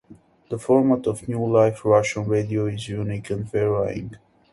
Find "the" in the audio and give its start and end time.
0.49-0.57